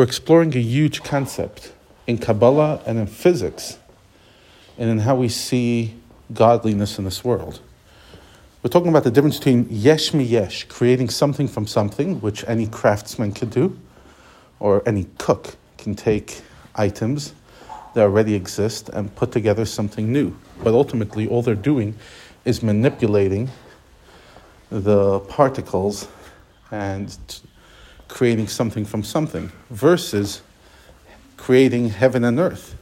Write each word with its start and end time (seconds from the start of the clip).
We're 0.00 0.04
exploring 0.04 0.56
a 0.56 0.60
huge 0.60 1.02
concept 1.02 1.74
in 2.06 2.16
Kabbalah 2.16 2.80
and 2.86 2.98
in 2.98 3.06
physics 3.06 3.76
and 4.78 4.88
in 4.88 5.00
how 5.00 5.14
we 5.14 5.28
see 5.28 5.94
godliness 6.32 6.98
in 6.98 7.04
this 7.04 7.22
world. 7.22 7.60
We're 8.62 8.70
talking 8.70 8.88
about 8.88 9.04
the 9.04 9.10
difference 9.10 9.36
between 9.36 9.66
yesh 9.68 10.14
mi 10.14 10.24
yesh, 10.24 10.64
creating 10.64 11.10
something 11.10 11.46
from 11.46 11.66
something, 11.66 12.18
which 12.22 12.48
any 12.48 12.66
craftsman 12.66 13.32
could 13.32 13.50
do, 13.50 13.78
or 14.58 14.82
any 14.86 15.04
cook 15.18 15.56
can 15.76 15.94
take 15.94 16.40
items 16.74 17.34
that 17.92 18.00
already 18.00 18.34
exist 18.34 18.88
and 18.88 19.14
put 19.14 19.32
together 19.32 19.66
something 19.66 20.10
new. 20.10 20.34
But 20.64 20.72
ultimately, 20.72 21.28
all 21.28 21.42
they're 21.42 21.54
doing 21.54 21.94
is 22.46 22.62
manipulating 22.62 23.50
the 24.70 25.20
particles 25.20 26.08
and 26.70 27.14
creating 28.10 28.48
something 28.48 28.84
from 28.84 29.02
something, 29.02 29.50
versus 29.70 30.42
creating 31.36 31.88
heaven 31.88 32.24
and 32.24 32.38
earth, 32.38 32.76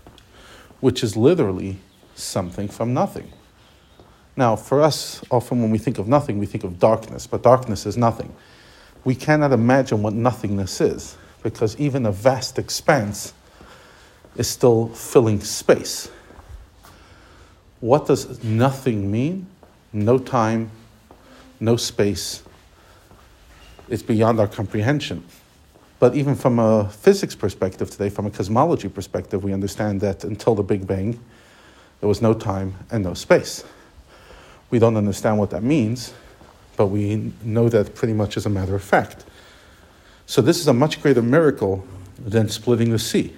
which 0.81 1.05
is 1.05 1.17
literally 1.17 1.79
something 2.15 2.67
from 2.67 2.93
nothing. 2.93 3.31
Now, 4.37 4.57
for 4.57 4.83
us, 4.83 5.23
often 5.31 5.63
when 5.63 5.71
we 5.71 5.79
think 5.79 5.99
of 5.99 6.09
nothing, 6.09 6.39
we 6.39 6.47
think 6.47 6.65
of 6.65 6.79
darkness, 6.79 7.27
but 7.27 7.43
darkness 7.43 7.87
is 7.87 7.97
nothing. 7.97 8.35
We 9.05 9.15
cannot 9.15 9.53
imagine 9.53 10.03
what 10.03 10.15
nothingness 10.15 10.81
is, 10.81 11.17
because 11.43 11.79
even 11.79 12.07
a 12.07 12.13
vast 12.13 12.59
expanse 12.59 13.33
is 14.37 14.49
still 14.49 14.89
filling 14.89 15.41
space. 15.41 16.11
What 17.81 18.07
does 18.07 18.43
nothing 18.43 19.11
mean? 19.11 19.47
No 19.93 20.19
time, 20.19 20.71
no 21.61 21.77
space. 21.77 22.43
It's 23.89 24.03
beyond 24.03 24.41
our 24.41 24.49
comprehension. 24.49 25.25
But 25.99 26.15
even 26.15 26.35
from 26.35 26.59
a 26.59 26.89
physics 26.89 27.35
perspective 27.35 27.91
today, 27.91 28.09
from 28.09 28.27
a 28.27 28.31
cosmology 28.31 28.89
perspective, 28.89 29.43
we 29.43 29.53
understand 29.53 30.01
that 30.03 30.25
until 30.25 30.55
the 30.55 30.63
Big 30.63 30.87
Bang, 30.87 31.19
there 32.01 32.09
was 32.09 32.23
no 32.23 32.35
time 32.35 32.75
and 32.91 33.03
no 33.03 33.15
space. 33.15 33.65
We 34.71 34.79
don't 34.79 34.97
understand 34.97 35.39
what 35.39 35.51
that 35.51 35.63
means, 35.63 36.13
but 36.77 36.87
we 36.87 37.33
know 37.43 37.69
that 37.69 37.95
pretty 37.95 38.15
much 38.15 38.37
as 38.37 38.47
a 38.47 38.51
matter 38.51 38.77
of 38.77 38.83
fact. 38.83 39.25
So, 40.27 40.43
this 40.43 40.61
is 40.61 40.69
a 40.69 40.75
much 40.75 41.03
greater 41.03 41.23
miracle 41.23 41.85
than 42.19 42.49
splitting 42.49 42.91
the 42.91 42.99
sea. 42.99 43.33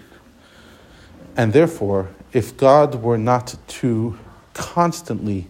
And 1.36 1.52
therefore, 1.52 2.10
if 2.32 2.56
God 2.56 2.96
were 2.96 3.16
not 3.16 3.56
to 3.68 4.18
constantly 4.52 5.46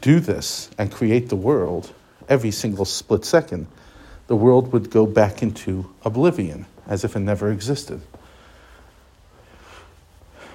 do 0.00 0.20
this 0.20 0.70
and 0.78 0.92
create 0.92 1.30
the 1.30 1.36
world 1.36 1.92
every 2.28 2.50
single 2.50 2.84
split 2.84 3.24
second, 3.24 3.66
the 4.26 4.36
world 4.36 4.72
would 4.72 4.90
go 4.90 5.06
back 5.06 5.42
into 5.42 5.90
oblivion 6.04 6.66
as 6.86 7.04
if 7.04 7.16
it 7.16 7.20
never 7.20 7.50
existed. 7.50 8.00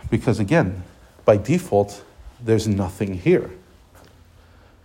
Because 0.09 0.39
again, 0.39 0.83
by 1.25 1.37
default, 1.37 2.03
there's 2.41 2.67
nothing 2.67 3.15
here. 3.15 3.51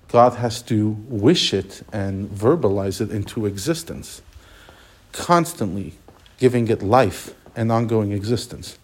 God 0.08 0.34
has 0.34 0.62
to 0.62 0.90
wish 1.08 1.52
it 1.54 1.82
and 1.92 2.28
verbalize 2.28 3.00
it 3.00 3.10
into 3.10 3.46
existence, 3.46 4.22
constantly 5.12 5.94
giving 6.38 6.68
it 6.68 6.82
life 6.82 7.34
and 7.56 7.72
ongoing 7.72 8.12
existence. 8.12 8.78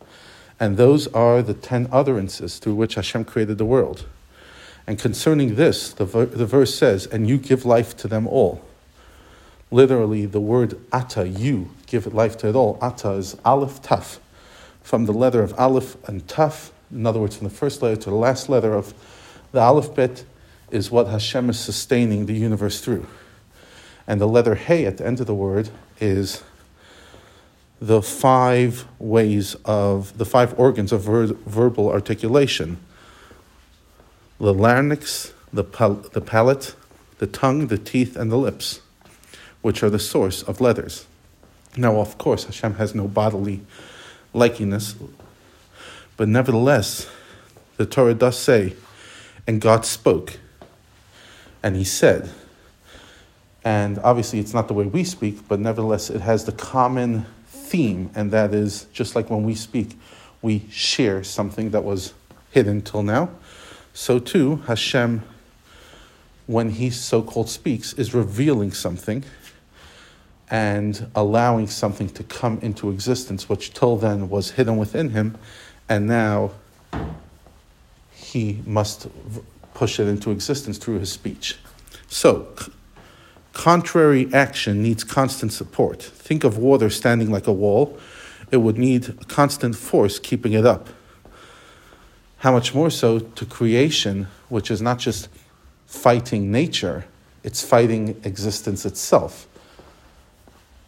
And 0.58 0.76
those 0.76 1.06
are 1.08 1.42
the 1.42 1.54
ten 1.54 1.88
utterances 1.92 2.58
through 2.58 2.74
which 2.74 2.94
Hashem 2.94 3.24
created 3.24 3.58
the 3.58 3.64
world. 3.64 4.06
And 4.90 4.98
concerning 4.98 5.54
this, 5.54 5.92
the, 5.92 6.04
ver- 6.04 6.26
the 6.26 6.46
verse 6.46 6.74
says, 6.74 7.06
And 7.06 7.28
you 7.28 7.38
give 7.38 7.64
life 7.64 7.96
to 7.98 8.08
them 8.08 8.26
all. 8.26 8.60
Literally, 9.70 10.26
the 10.26 10.40
word 10.40 10.80
ata, 10.92 11.28
you, 11.28 11.70
give 11.86 12.12
life 12.12 12.36
to 12.38 12.48
it 12.48 12.56
all. 12.56 12.76
Ata 12.82 13.12
is 13.12 13.36
aleph 13.44 13.80
taf, 13.82 14.18
from 14.82 15.04
the 15.06 15.12
letter 15.12 15.44
of 15.44 15.54
aleph 15.56 15.96
and 16.08 16.26
taf, 16.26 16.72
in 16.90 17.06
other 17.06 17.20
words, 17.20 17.36
from 17.36 17.46
the 17.46 17.54
first 17.54 17.82
letter 17.82 17.94
to 18.02 18.10
the 18.10 18.16
last 18.16 18.48
letter 18.48 18.74
of 18.74 18.92
the 19.52 19.60
alphabet, 19.60 20.24
is 20.72 20.90
what 20.90 21.06
Hashem 21.06 21.50
is 21.50 21.60
sustaining 21.60 22.26
the 22.26 22.34
universe 22.34 22.80
through. 22.80 23.06
And 24.08 24.20
the 24.20 24.26
letter 24.26 24.56
Hey 24.56 24.86
at 24.86 24.96
the 24.96 25.06
end 25.06 25.20
of 25.20 25.28
the 25.28 25.36
word 25.36 25.70
is 26.00 26.42
the 27.80 28.02
five 28.02 28.88
ways 28.98 29.54
of, 29.64 30.18
the 30.18 30.26
five 30.26 30.58
organs 30.58 30.90
of 30.90 31.02
ver- 31.02 31.26
verbal 31.46 31.90
articulation 31.90 32.78
the 34.40 34.54
larynx, 34.54 35.34
the, 35.52 35.62
pal- 35.62 35.94
the 36.12 36.20
palate, 36.20 36.74
the 37.18 37.26
tongue, 37.26 37.66
the 37.66 37.76
teeth, 37.76 38.16
and 38.16 38.32
the 38.32 38.38
lips, 38.38 38.80
which 39.60 39.82
are 39.82 39.90
the 39.90 39.98
source 39.98 40.42
of 40.42 40.60
letters. 40.60 41.06
Now, 41.76 42.00
of 42.00 42.16
course, 42.16 42.44
Hashem 42.44 42.74
has 42.74 42.94
no 42.94 43.06
bodily 43.06 43.60
likeness, 44.32 44.96
but 46.16 46.28
nevertheless, 46.28 47.08
the 47.76 47.84
Torah 47.86 48.14
does 48.14 48.38
say, 48.38 48.74
and 49.46 49.60
God 49.60 49.84
spoke, 49.84 50.38
and 51.62 51.76
He 51.76 51.84
said. 51.84 52.30
And 53.62 53.98
obviously, 53.98 54.38
it's 54.38 54.54
not 54.54 54.68
the 54.68 54.74
way 54.74 54.86
we 54.86 55.04
speak, 55.04 55.46
but 55.46 55.60
nevertheless, 55.60 56.08
it 56.08 56.22
has 56.22 56.46
the 56.46 56.52
common 56.52 57.26
theme, 57.46 58.10
and 58.14 58.30
that 58.30 58.54
is 58.54 58.86
just 58.92 59.14
like 59.14 59.28
when 59.28 59.44
we 59.44 59.54
speak, 59.54 59.98
we 60.40 60.64
share 60.70 61.22
something 61.22 61.70
that 61.70 61.84
was 61.84 62.14
hidden 62.50 62.80
till 62.80 63.02
now. 63.02 63.28
So 63.92 64.18
too, 64.18 64.56
Hashem, 64.66 65.22
when 66.46 66.70
He 66.70 66.90
so 66.90 67.22
called 67.22 67.48
speaks, 67.48 67.92
is 67.94 68.14
revealing 68.14 68.72
something 68.72 69.24
and 70.48 71.08
allowing 71.14 71.68
something 71.68 72.08
to 72.10 72.24
come 72.24 72.58
into 72.60 72.90
existence, 72.90 73.48
which 73.48 73.72
till 73.72 73.96
then 73.96 74.28
was 74.28 74.52
hidden 74.52 74.76
within 74.76 75.10
Him, 75.10 75.36
and 75.88 76.06
now 76.06 76.52
He 78.12 78.62
must 78.66 79.08
push 79.74 80.00
it 80.00 80.08
into 80.08 80.30
existence 80.30 80.78
through 80.78 80.98
His 80.98 81.12
speech. 81.12 81.58
So, 82.08 82.48
contrary 83.52 84.28
action 84.32 84.82
needs 84.82 85.04
constant 85.04 85.52
support. 85.52 86.02
Think 86.02 86.44
of 86.44 86.58
water 86.58 86.90
standing 86.90 87.30
like 87.30 87.46
a 87.46 87.52
wall, 87.52 87.98
it 88.50 88.56
would 88.56 88.78
need 88.78 89.28
constant 89.28 89.76
force 89.76 90.18
keeping 90.18 90.52
it 90.52 90.66
up. 90.66 90.88
How 92.40 92.52
much 92.52 92.74
more 92.74 92.88
so 92.88 93.18
to 93.18 93.44
creation, 93.44 94.26
which 94.48 94.70
is 94.70 94.80
not 94.80 94.98
just 94.98 95.28
fighting 95.86 96.50
nature, 96.50 97.04
it's 97.44 97.62
fighting 97.62 98.18
existence 98.24 98.86
itself. 98.86 99.46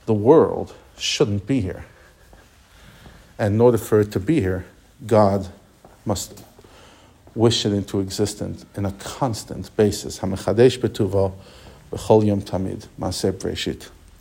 The 0.07 0.15
world 0.15 0.75
shouldn't 0.97 1.47
be 1.47 1.61
here. 1.61 1.85
And 3.39 3.57
in 3.57 3.61
order 3.61 3.77
for 3.77 4.01
it 4.01 4.13
to 4.13 4.21
be 4.21 4.41
here, 4.41 4.65
God 5.07 5.49
must 6.07 6.43
wish 7.35 7.67
it 7.67 7.73
into 7.75 8.01
existence 8.01 8.65
in 8.75 8.87
a 8.87 8.93
constant 8.93 9.77
basis. 9.77 10.21
Hamachadesh 10.21 10.79
betuvo 10.79 11.35
b'chol 11.91 12.25
yom 12.25 12.41
tamid. 12.41 12.87
Maaseh. 12.99 13.91